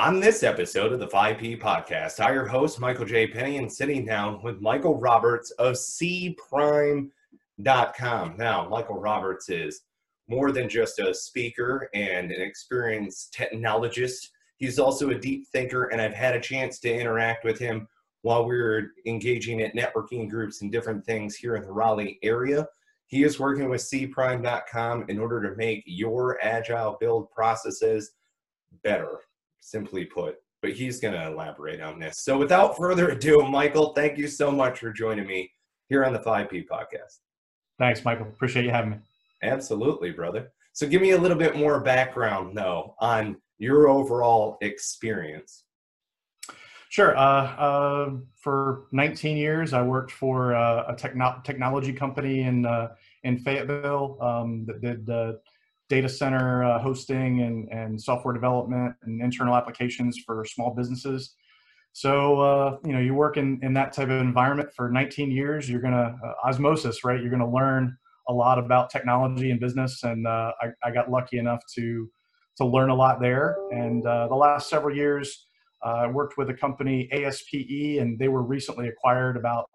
[0.00, 3.26] On this episode of the 5P podcast, I, your host, Michael J.
[3.26, 7.10] Penney, and sitting down with Michael Roberts of cprime.com.
[8.38, 9.82] Now, Michael Roberts is
[10.26, 14.28] more than just a speaker and an experienced technologist.
[14.56, 17.86] He's also a deep thinker, and I've had a chance to interact with him
[18.22, 22.66] while we were engaging at networking groups and different things here in the Raleigh area.
[23.08, 28.12] He is working with cprime.com in order to make your agile build processes
[28.82, 29.20] better
[29.60, 30.36] simply put.
[30.62, 32.18] But he's going to elaborate on this.
[32.18, 35.50] So without further ado, Michael, thank you so much for joining me
[35.88, 37.18] here on the 5P podcast.
[37.78, 38.26] Thanks, Michael.
[38.26, 38.96] Appreciate you having me.
[39.42, 40.52] Absolutely, brother.
[40.72, 45.64] So give me a little bit more background, though, on your overall experience.
[46.90, 47.16] Sure.
[47.16, 52.88] Uh, uh, for 19 years, I worked for uh, a techno- technology company in uh,
[53.22, 55.34] in Fayetteville um, that did uh,
[55.90, 61.34] data center uh, hosting and, and software development and internal applications for small businesses.
[61.92, 65.68] So, uh, you know, you work in, in that type of environment for 19 years,
[65.68, 67.20] you're going to, uh, osmosis, right?
[67.20, 67.96] You're going to learn
[68.28, 70.04] a lot about technology and business.
[70.04, 72.08] And uh, I, I, got lucky enough to,
[72.58, 73.56] to learn a lot there.
[73.72, 75.46] And uh, the last several years,
[75.84, 79.68] uh, I worked with a company, ASPE, and they were recently acquired about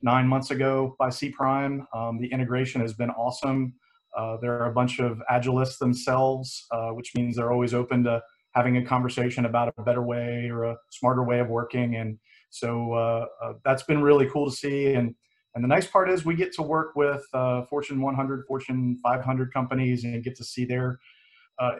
[0.00, 1.84] nine months ago by Cprime.
[1.92, 3.74] Um, the integration has been awesome.
[4.18, 8.20] Uh, they're a bunch of agilists themselves, uh, which means they're always open to
[8.52, 11.94] having a conversation about a better way or a smarter way of working.
[11.94, 12.18] And
[12.50, 14.94] so uh, uh that's been really cool to see.
[14.94, 15.14] And
[15.54, 19.52] and the nice part is we get to work with uh, Fortune 100, Fortune 500
[19.52, 20.98] companies and get to see their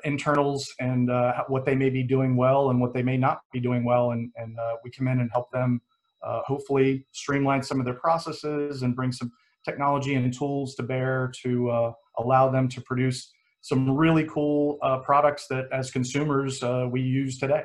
[0.05, 1.09] internals and
[1.49, 4.13] what they may be doing well and what they may not be doing well.
[4.13, 5.81] And and we come in and help them
[6.23, 9.33] hopefully streamline some of their processes and bring some
[9.69, 14.99] technology and tools to bear to uh, allow them to produce some really cool uh,
[14.99, 17.65] products that as consumers uh, we use today.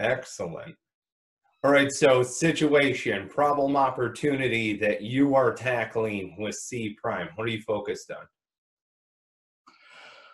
[0.00, 0.74] Excellent.
[1.62, 7.28] All right, so situation, problem, opportunity that you are tackling with Cprime.
[7.36, 8.26] What are you focused on?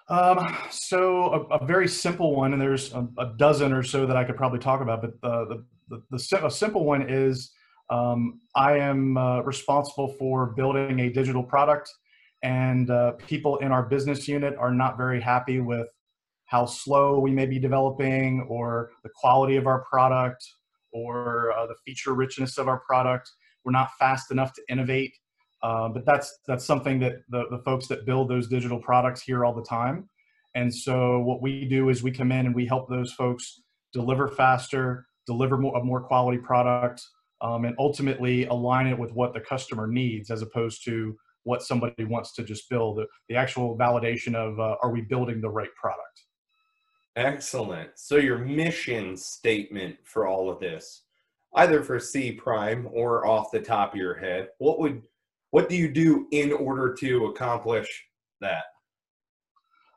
[0.09, 4.17] Um, so a, a, very simple one, and there's a, a, dozen or so that
[4.17, 7.53] I could probably talk about, but the, the, the, the simple one is
[7.91, 11.91] um, I am uh, responsible for building a digital product,
[12.43, 15.89] and uh, people in our business unit are not very happy with
[16.47, 20.45] how slow we may be developing, or the quality of our product,
[20.93, 23.31] or uh, the feature richness of our product.
[23.65, 25.13] We're not fast enough to innovate,
[25.63, 29.45] uh, but that's that's something that the, the folks that build those digital products hear
[29.45, 30.09] all the time.
[30.55, 33.61] And so what we do is we come in and we help those folks
[33.93, 37.03] deliver faster, deliver more, a more quality product,
[37.43, 42.05] um, and ultimately align it with what the customer needs as opposed to what somebody
[42.05, 45.75] wants to just build the, the actual validation of uh, are we building the right
[45.75, 46.25] product?
[47.17, 47.91] Excellent.
[47.97, 51.03] So your mission statement for all of this
[51.57, 55.03] either for Cprime or off the top of your head what would
[55.51, 58.05] what do you do in order to accomplish
[58.41, 58.63] that?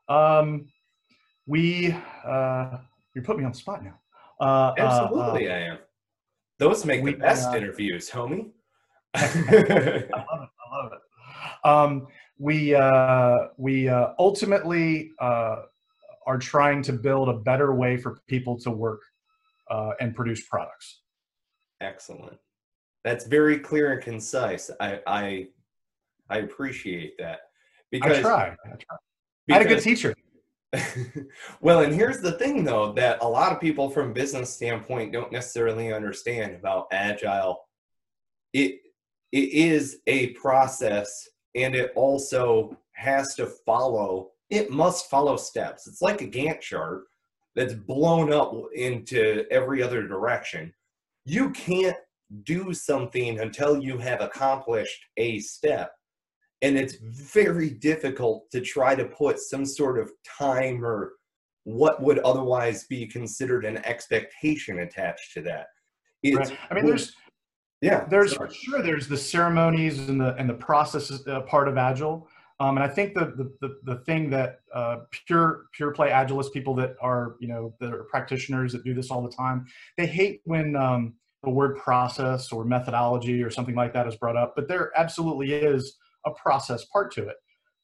[0.10, 0.66] Um
[1.46, 1.96] we
[2.26, 2.78] uh
[3.16, 4.00] you put me on the spot now.
[4.40, 5.78] Uh, uh absolutely uh, i am
[6.60, 8.52] those make we, the best uh, interviews, homie.
[9.14, 10.12] I love it.
[10.14, 11.00] I love it.
[11.66, 15.64] Um, we uh, we uh, ultimately uh,
[16.26, 19.02] are trying to build a better way for people to work
[19.70, 21.02] uh, and produce products.
[21.82, 22.38] Excellent.
[23.04, 24.72] That's very clear and concise.
[24.80, 25.48] I I,
[26.30, 27.42] I appreciate that
[27.92, 28.46] because I try.
[28.66, 28.98] I, try.
[29.52, 30.16] I had a good teacher.
[31.62, 35.32] well, and here's the thing though that a lot of people from business standpoint don't
[35.32, 37.62] necessarily understand about agile.
[38.54, 38.80] It
[39.32, 45.88] it is a process and it also has to follow it must follow steps.
[45.88, 47.06] It's like a Gantt chart
[47.56, 50.72] that's blown up into every other direction.
[51.26, 51.98] You can't
[52.44, 55.94] do something until you have accomplished a step
[56.64, 61.14] and it's very difficult to try to put some sort of time or
[61.66, 65.68] what would otherwise be considered an expectation attached to that.
[66.26, 66.58] right.
[66.72, 67.16] I mean, there's
[67.82, 68.54] yeah, there's sorry.
[68.54, 72.28] sure there's the ceremonies and the and the processes uh, part of agile.
[72.60, 76.54] Um, and I think the, the, the, the thing that uh, pure pure play agilist
[76.54, 79.66] people that are you know that are practitioners that do this all the time,
[79.98, 84.38] they hate when um, the word process or methodology or something like that is brought
[84.38, 84.54] up.
[84.56, 87.36] But there absolutely is a process part to it.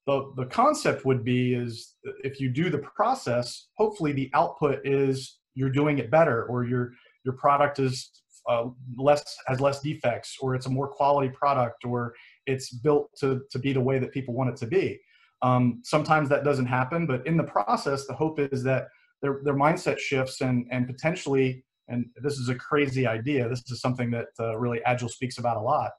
[0.08, 5.40] The, the concept would be is if you do the process, hopefully the output is
[5.56, 6.92] you're doing it better or your
[7.26, 8.10] your product is
[8.48, 8.66] uh,
[8.98, 12.14] less has less defects or it's a more quality product or
[12.46, 15.00] it's built to, to be the way that people want it to be.
[15.42, 18.88] Um, sometimes that doesn't happen, but in the process, the hope is that
[19.22, 23.82] their their mindset shifts and and potentially and this is a crazy idea this is
[23.82, 25.92] something that uh, really agile speaks about a lot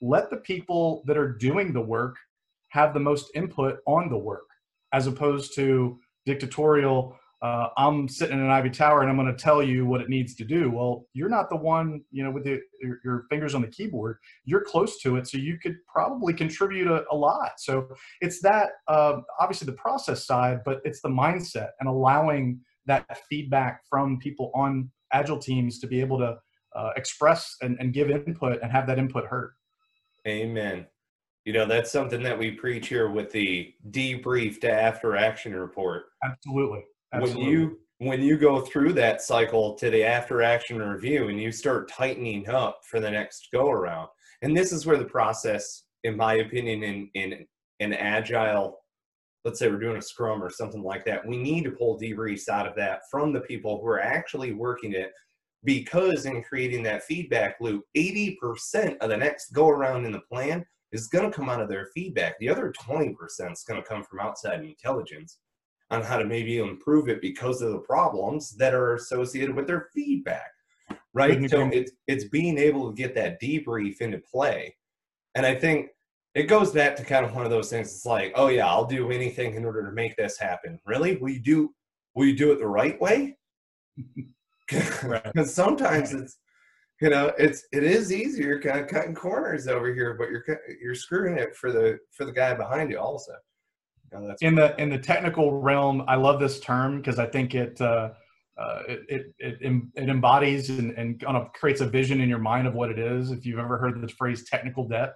[0.00, 2.16] let the people that are doing the work
[2.68, 4.46] have the most input on the work
[4.92, 9.42] as opposed to dictatorial uh, i'm sitting in an ivy tower and i'm going to
[9.42, 10.70] tell you what it needs to do.
[10.70, 14.18] Well you're not the one you know with the, your, your, fingers on the keyboard.
[14.44, 17.52] You're close to it so you could probably contribute a, a lot.
[17.58, 17.88] So
[18.20, 23.82] it's that uh, obviously the process side but it's the mindset and allowing that feedback
[23.88, 26.36] from people on agile teams to be able to
[26.76, 29.54] uh, express and, and give input and have that input heard
[30.26, 30.86] amen.
[31.44, 36.04] You know that's something that we preach here with the debrief to after action report.
[36.22, 36.84] Absolutely.
[37.12, 37.42] Absolutely.
[37.42, 41.52] when you when you go through that cycle to the after action review and you
[41.52, 44.08] start tightening up for the next go around
[44.42, 47.46] and this is where the process in my opinion in in
[47.80, 48.78] an agile
[49.44, 52.48] let's say we're doing a scrum or something like that we need to pull debriefs
[52.48, 55.12] out of that from the people who are actually working it
[55.64, 60.64] because in creating that feedback loop 80% of the next go around in the plan
[60.92, 62.38] is going to come out of their feedback.
[62.38, 63.14] The other 20%
[63.52, 65.38] is going to come from outside intelligence
[65.90, 69.88] on how to maybe improve it because of the problems that are associated with their
[69.94, 70.50] feedback
[71.12, 71.50] right?
[71.50, 74.74] So it's it's being able to get that debrief into play.
[75.34, 75.88] And i think
[76.34, 78.84] it goes back to kind of one of those things it's like oh yeah i'll
[78.84, 80.78] do anything in order to make this happen.
[80.86, 81.16] Really?
[81.16, 81.74] Will you do
[82.14, 83.36] will you do it the right way
[84.70, 86.38] because sometimes it's
[87.00, 90.44] you know it's it is easier kind of cutting corners over here but you're
[90.82, 93.32] you're screwing it for the for the guy behind you also.
[94.40, 98.10] In the in the technical realm, I love this term because I think it, uh,
[98.58, 102.40] uh, it, it, it it embodies and, and kind of creates a vision in your
[102.40, 103.30] mind of what it is.
[103.30, 105.14] If you've ever heard the phrase technical debt,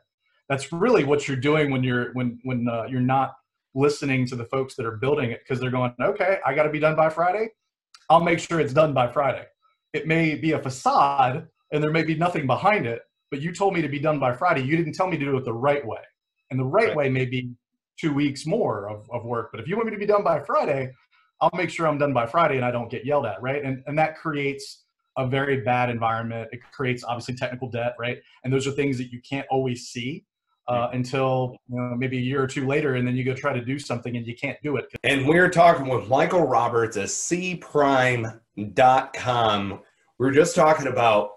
[0.49, 3.35] that's really what you're doing when you're when when uh, you're not
[3.75, 6.71] listening to the folks that are building it because they're going, okay, I got to
[6.71, 7.49] be done by Friday.
[8.11, 9.45] I'll make sure it's done by Friday.
[9.93, 13.75] It may be a facade and there may be nothing behind it, but you told
[13.75, 14.63] me to be done by Friday.
[14.63, 16.01] You didn't tell me to do it the right way.
[16.51, 16.97] And the right, right.
[16.97, 17.51] way may be
[17.99, 19.51] two weeks more of, of work.
[19.51, 20.93] But if you want me to be done by Friday,
[21.41, 23.65] I'll make sure I'm done by Friday and I don't get yelled at, right?
[23.65, 24.85] And and that creates
[25.17, 26.49] a very bad environment.
[26.53, 28.19] It creates obviously technical debt, right?
[28.43, 30.25] And those are things that you can't always see
[30.69, 33.53] uh, until you know, maybe a year or two later, and then you go try
[33.53, 34.87] to do something and you can't do it.
[35.03, 38.41] And we're talking with Michael Roberts at cprime.com.
[40.19, 41.33] We are just talking about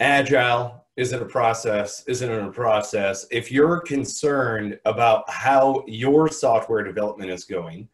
[0.00, 2.04] agile is it a process?
[2.06, 3.26] Isn't it a process?
[3.30, 7.88] If you're concerned about how your software development is going,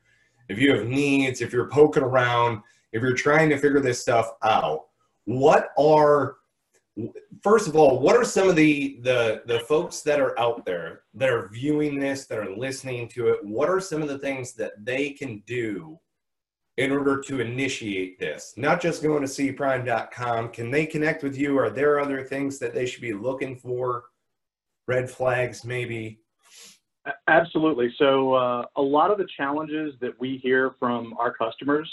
[0.49, 2.61] if you have needs, if you're poking around,
[2.93, 4.87] if you're trying to figure this stuff out,
[5.27, 6.37] what are
[7.43, 11.03] first of all, what are some of the the the folks that are out there
[11.15, 13.45] that are viewing this, that are listening to it?
[13.45, 15.99] What are some of the things that they can do
[16.77, 18.55] in order to initiate this?
[18.57, 20.51] Not just going to cprime.com.
[20.51, 21.59] Can they connect with you?
[21.59, 24.05] Are there other things that they should be looking for?
[24.87, 26.21] Red flags, maybe?
[27.27, 27.95] Absolutely.
[27.99, 31.91] So, uh, a lot of the challenges that we hear from our customers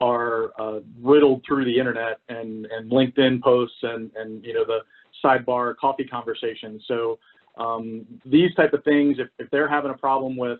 [0.00, 4.78] are uh, riddled through the internet and, and LinkedIn posts and, and you know the
[5.24, 6.82] sidebar coffee conversations.
[6.86, 7.18] So
[7.56, 10.58] um, these type of things, if, if they're having a problem with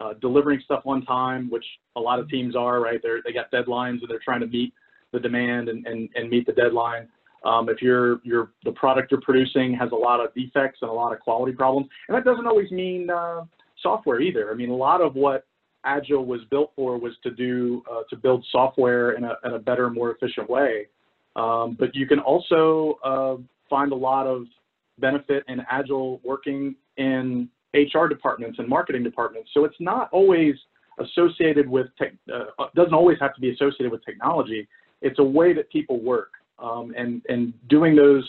[0.00, 1.64] uh, delivering stuff on time, which
[1.96, 3.00] a lot of teams are, right?
[3.02, 4.74] They're, they got deadlines and they're trying to meet
[5.12, 7.08] the demand and, and, and meet the deadline.
[7.44, 10.94] Um, if you're, you're, the product you're producing has a lot of defects and a
[10.94, 13.42] lot of quality problems, and that doesn't always mean uh,
[13.80, 14.50] software either.
[14.50, 15.46] I mean, a lot of what
[15.84, 19.58] Agile was built for was to do, uh, to build software in a, in a
[19.58, 20.86] better, more efficient way.
[21.36, 23.36] Um, but you can also uh,
[23.68, 24.46] find a lot of
[24.98, 29.50] benefit in Agile working in HR departments and marketing departments.
[29.52, 30.54] So it's not always
[30.98, 34.68] associated with tech, uh, uh, doesn't always have to be associated with technology.
[35.02, 38.24] It's a way that people work, um, and and doing those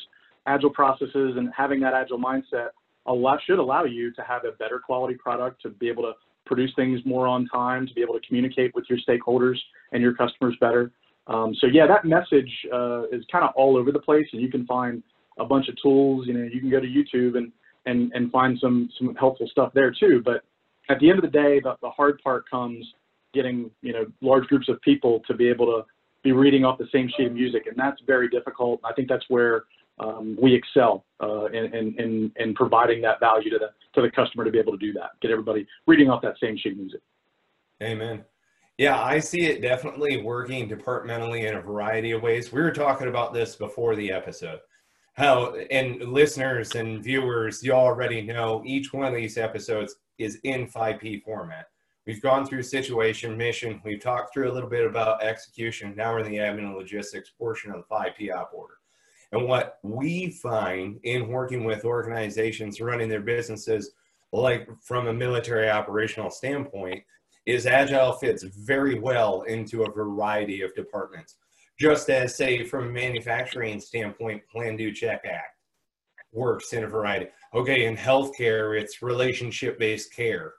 [0.47, 2.69] agile processes and having that agile mindset
[3.07, 6.13] a lot should allow you to have a better quality product, to be able to
[6.45, 9.57] produce things more on time, to be able to communicate with your stakeholders
[9.91, 10.91] and your customers better.
[11.27, 14.49] Um, so yeah, that message uh, is kind of all over the place, and you
[14.49, 15.01] can find
[15.39, 16.27] a bunch of tools.
[16.27, 17.51] You know, you can go to YouTube and
[17.85, 20.21] and, and find some, some helpful stuff there too.
[20.23, 20.43] But
[20.89, 22.85] at the end of the day, the, the hard part comes
[23.33, 25.85] getting, you know, large groups of people to be able to
[26.23, 27.67] be reading off the same sheet of music.
[27.67, 28.79] And that's very difficult.
[28.83, 29.63] I think that's where
[29.99, 34.43] um, we excel uh, in, in, in, providing that value to the, to the customer
[34.43, 37.01] to be able to do that, get everybody reading off that same sheet of music.
[37.81, 38.23] Amen.
[38.77, 42.51] Yeah, I see it definitely working departmentally in a variety of ways.
[42.51, 44.59] We were talking about this before the episode
[45.13, 50.67] how and listeners and viewers you already know each one of these episodes is in
[50.67, 51.67] 5p format
[52.05, 53.81] We've gone through situation, mission.
[53.83, 55.95] We've talked through a little bit about execution.
[55.97, 58.75] Now we're in the admin and logistics portion of the 5P op order.
[59.35, 63.91] And what we find in working with organizations running their businesses,
[64.31, 67.03] like from a military operational standpoint,
[67.45, 71.35] is Agile fits very well into a variety of departments.
[71.77, 75.59] Just as, say, from a manufacturing standpoint, Plan, Do, Check, Act
[76.31, 77.27] works in a variety.
[77.53, 80.53] Okay, in healthcare, it's relationship based care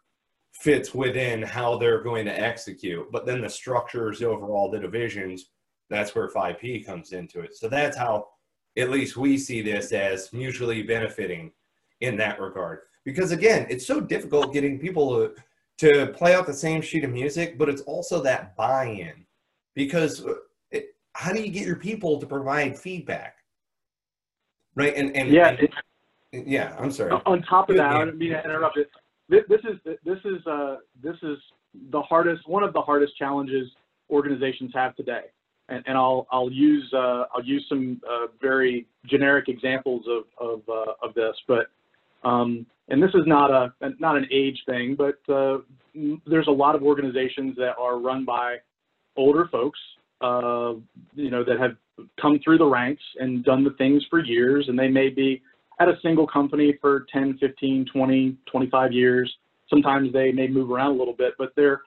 [0.52, 3.10] fits within how they're going to execute.
[3.10, 5.46] But then the structures overall, the divisions,
[5.88, 7.56] that's where 5P comes into it.
[7.56, 8.26] So that's how,
[8.76, 11.52] at least, we see this as mutually benefiting
[12.00, 12.80] in that regard.
[13.04, 15.34] Because again, it's so difficult getting people to,
[15.78, 19.24] to play out the same sheet of music, but it's also that buy in.
[19.74, 20.24] Because
[20.70, 23.36] it, how do you get your people to provide feedback?
[24.74, 24.94] Right.
[24.94, 25.56] And, and yeah,
[26.32, 27.12] and, yeah, I'm sorry.
[27.24, 28.90] On top of that, I didn't mean to interrupt it
[29.28, 31.38] this, this is this is uh, this is
[31.90, 33.70] the hardest one of the hardest challenges
[34.10, 35.22] organizations have today.
[35.68, 40.62] And, and I'll I'll use uh, I'll use some uh, very generic examples of of,
[40.68, 41.66] uh, of this, but
[42.22, 45.58] um, and this is not a not an age thing, but uh,
[46.26, 48.56] there's a lot of organizations that are run by
[49.16, 49.78] older folks,
[50.20, 50.74] uh,
[51.14, 51.76] you know, that have
[52.20, 55.42] come through the ranks and done the things for years, and they may be
[55.80, 59.34] at a single company for 10, 15, 20, 25 years.
[59.68, 61.82] Sometimes they may move around a little bit, but they're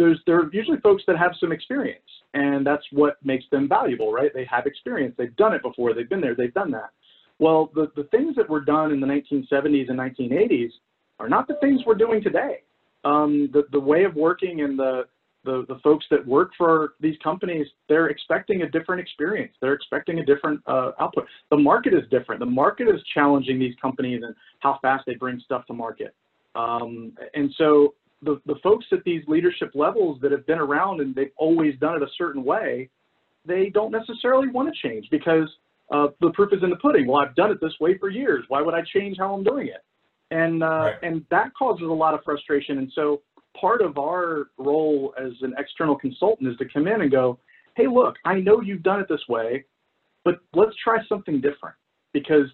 [0.00, 2.00] there's they're usually folks that have some experience,
[2.32, 4.30] and that's what makes them valuable, right?
[4.32, 6.90] They have experience, they've done it before, they've been there, they've done that.
[7.38, 10.70] Well, the, the things that were done in the 1970s and 1980s
[11.18, 12.62] are not the things we're doing today.
[13.04, 15.04] Um, the, the way of working and the,
[15.44, 19.52] the, the folks that work for these companies, they're expecting a different experience.
[19.60, 21.26] They're expecting a different uh, output.
[21.50, 22.40] The market is different.
[22.40, 26.14] The market is challenging these companies and how fast they bring stuff to market.
[26.54, 31.14] Um, and so the, the folks at these leadership levels that have been around and
[31.14, 32.88] they've always done it a certain way,
[33.46, 35.48] they don't necessarily want to change because
[35.90, 37.06] uh, the proof is in the pudding.
[37.06, 38.44] Well, I've done it this way for years.
[38.48, 39.84] Why would I change how I'm doing it?
[40.30, 40.94] And uh, right.
[41.02, 42.78] and that causes a lot of frustration.
[42.78, 43.22] And so
[43.58, 47.38] part of our role as an external consultant is to come in and go,
[47.76, 49.64] hey, look, I know you've done it this way,
[50.24, 51.74] but let's try something different
[52.12, 52.46] because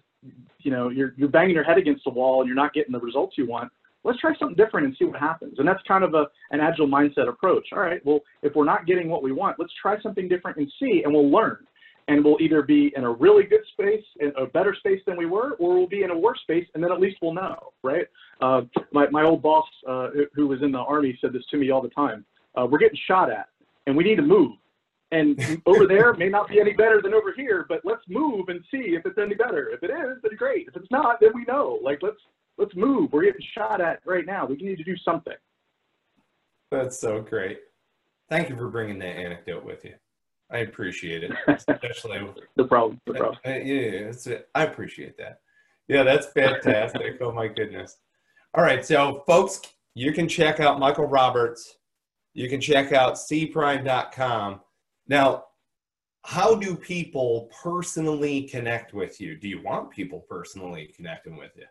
[0.59, 2.99] you know you're you're banging your head against the wall and you're not getting the
[2.99, 3.71] results you want.
[4.07, 5.59] Let's try something different and see what happens.
[5.59, 7.67] And that's kind of a an agile mindset approach.
[7.73, 10.71] All right, well, if we're not getting what we want, let's try something different and
[10.79, 11.67] see, and we'll learn
[12.07, 15.25] and we'll either be in a really good space, in a better space than we
[15.25, 18.05] were, or we'll be in a worse space, and then at least we'll know, right?
[18.39, 18.61] Uh,
[18.93, 21.81] my, my old boss, uh, who was in the Army, said this to me all
[21.81, 22.25] the time.
[22.55, 23.49] Uh, we're getting shot at,
[23.87, 24.53] and we need to move.
[25.11, 28.63] And over there may not be any better than over here, but let's move and
[28.71, 29.69] see if it's any better.
[29.69, 30.67] If it is, then great.
[30.67, 31.79] If it's not, then we know.
[31.83, 32.17] Like let's
[32.57, 33.11] let's move.
[33.11, 34.45] We're getting shot at right now.
[34.45, 35.35] We need to do something.
[36.71, 37.59] That's so great.
[38.29, 39.93] Thank you for bringing that anecdote with you.
[40.51, 42.19] I appreciate it, especially
[42.55, 42.99] the problem.
[43.05, 43.39] The problem.
[43.45, 44.27] Uh, yeah, it's.
[44.55, 45.39] I appreciate that.
[45.87, 47.17] Yeah, that's fantastic.
[47.21, 47.97] oh my goodness.
[48.53, 49.61] All right, so folks,
[49.93, 51.77] you can check out Michael Roberts.
[52.33, 54.61] You can check out cprime.com.
[55.07, 55.45] Now,
[56.23, 59.35] how do people personally connect with you?
[59.37, 61.65] Do you want people personally connecting with you?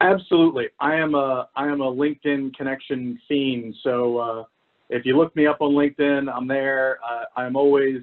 [0.00, 0.68] Absolutely.
[0.80, 3.74] I am a I am a LinkedIn connection fiend.
[3.82, 4.44] So uh,
[4.88, 6.98] if you look me up on LinkedIn, I'm there.
[7.04, 8.02] Uh, I'm always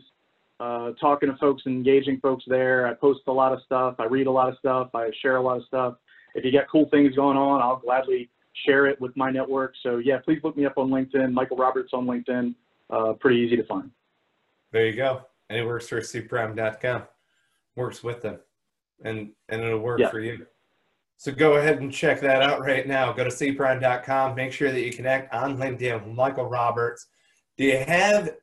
[0.59, 2.87] uh, talking to folks, engaging folks there.
[2.87, 3.95] I post a lot of stuff.
[3.99, 4.89] I read a lot of stuff.
[4.93, 5.95] I share a lot of stuff.
[6.35, 8.29] If you get cool things going on, I'll gladly
[8.65, 9.73] share it with my network.
[9.81, 11.31] So yeah, please look me up on LinkedIn.
[11.31, 12.53] Michael Roberts on LinkedIn.
[12.89, 13.89] Uh, pretty easy to find.
[14.71, 15.23] There you go.
[15.49, 17.03] And it works for cprime.com.
[17.75, 18.39] Works with them,
[19.03, 20.09] and and it'll work yeah.
[20.09, 20.45] for you.
[21.17, 23.11] So go ahead and check that out right now.
[23.11, 24.35] Go to cprime.com.
[24.35, 27.07] Make sure that you connect on LinkedIn with Michael Roberts.
[27.57, 28.35] Do you have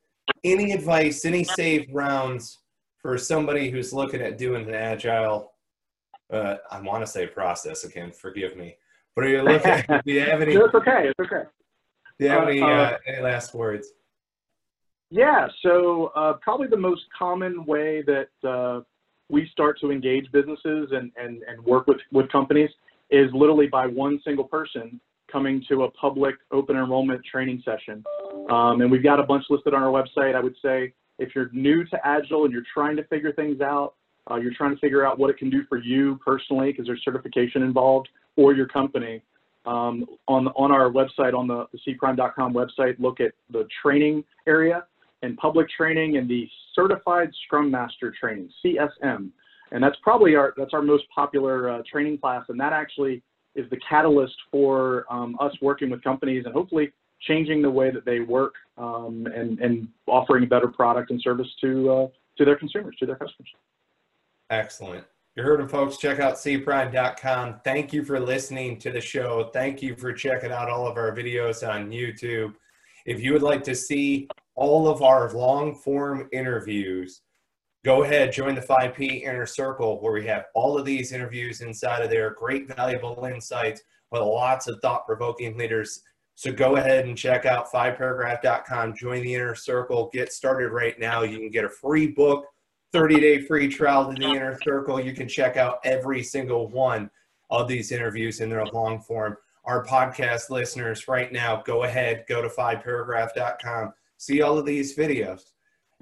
[0.43, 2.59] any advice, any safe rounds
[3.01, 5.53] for somebody who's looking at doing an agile?
[6.33, 8.11] Uh, I want to say process again.
[8.11, 8.77] Forgive me.
[9.15, 9.85] But are you looking?
[10.05, 10.55] do you have any?
[10.55, 11.11] it's okay.
[11.17, 11.49] It's okay.
[12.19, 13.93] Do you have uh, any uh, uh, any last words?
[15.11, 15.47] Yeah.
[15.63, 18.81] So uh, probably the most common way that uh,
[19.29, 22.71] we start to engage businesses and, and, and work with, with companies
[23.11, 25.01] is literally by one single person
[25.31, 28.05] coming to a public open enrollment training session.
[28.51, 30.35] Um, and we've got a bunch listed on our website.
[30.35, 33.95] I would say if you're new to Agile and you're trying to figure things out,
[34.31, 37.03] uh, you're trying to figure out what it can do for you personally because there's
[37.05, 39.23] certification involved or your company.
[39.67, 44.85] Um, on, on our website, on the, the cprime.com website, look at the training area
[45.25, 49.31] and public training and the Certified Scrum Master Training, CSM.
[49.73, 52.45] And that's probably our, that's our most popular uh, training class.
[52.49, 53.23] And that actually
[53.55, 58.05] is the catalyst for um, us working with companies and hopefully changing the way that
[58.05, 62.57] they work um, and, and offering a better product and service to, uh, to their
[62.57, 63.49] consumers, to their customers.
[64.51, 65.05] Excellent.
[65.37, 65.97] You heard them, folks.
[65.97, 67.61] Check out cprime.com.
[67.65, 69.51] Thank you for listening to the show.
[69.53, 72.55] Thank you for checking out all of our videos on YouTube.
[73.05, 77.23] If you would like to see all of our long form interviews,
[77.85, 82.03] go ahead, join the 5P Inner Circle where we have all of these interviews inside
[82.03, 82.31] of there.
[82.31, 86.03] Great, valuable insights with lots of thought provoking leaders.
[86.37, 91.23] So go ahead and check out 5paragraph.com, join the Inner Circle, get started right now.
[91.23, 92.47] You can get a free book
[92.95, 95.01] 30 day free trial to the inner circle.
[95.01, 97.11] You can check out every single one
[97.51, 99.37] of these interviews in their long form.
[99.65, 105.41] Our podcast listeners, right now, go ahead, go to 5paragraph.com, see all of these videos.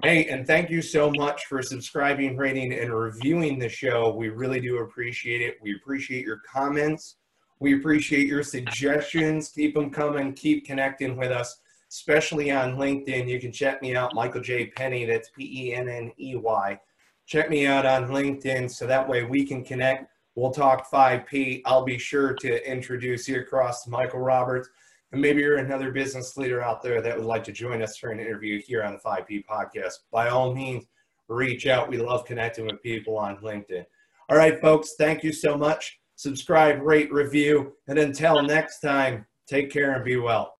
[0.01, 4.13] Hey, and thank you so much for subscribing, rating, and reviewing the show.
[4.13, 5.57] We really do appreciate it.
[5.61, 7.17] We appreciate your comments.
[7.59, 9.49] We appreciate your suggestions.
[9.49, 10.33] Keep them coming.
[10.33, 11.59] Keep connecting with us
[11.93, 13.29] especially on LinkedIn.
[13.29, 14.65] You can check me out, Michael J.
[14.65, 15.05] Penney.
[15.05, 16.79] That's P E N N E Y.
[17.27, 20.11] Check me out on LinkedIn so that way we can connect.
[20.35, 21.61] We'll talk 5P.
[21.65, 24.67] I'll be sure to introduce you across Michael Roberts.
[25.13, 28.09] And maybe you're another business leader out there that would like to join us for
[28.09, 29.99] an interview here on the 5P podcast.
[30.11, 30.85] By all means,
[31.27, 31.87] reach out.
[31.87, 33.85] We love connecting with people on LinkedIn.
[34.29, 35.99] All right, folks, thank you so much.
[36.15, 40.55] Subscribe, rate, review, and until next time, take care and be well.